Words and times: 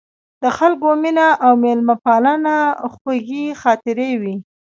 د 0.43 0.45
خلکو 0.57 0.87
مینه 1.01 1.27
او 1.45 1.51
میلمه 1.63 1.95
پالنه 2.05 2.55
خوږې 2.93 3.45
خاطرې 3.61 4.11
وې. 4.21 4.35